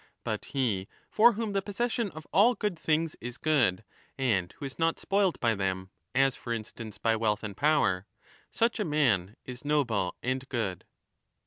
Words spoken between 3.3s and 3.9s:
good